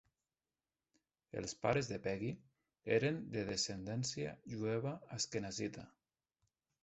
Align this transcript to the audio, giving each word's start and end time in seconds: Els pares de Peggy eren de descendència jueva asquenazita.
Els 1.41 1.51
pares 1.65 1.89
de 1.91 1.99
Peggy 2.07 2.31
eren 2.97 3.19
de 3.35 3.43
descendència 3.49 4.33
jueva 4.55 4.95
asquenazita. 5.19 5.85